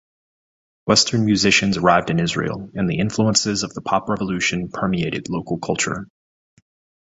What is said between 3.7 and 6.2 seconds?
the pop revolution permeated local culture.